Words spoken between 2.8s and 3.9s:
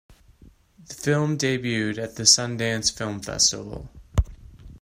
Film Festival.